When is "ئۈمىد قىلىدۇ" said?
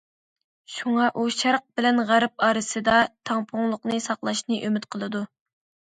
4.63-5.23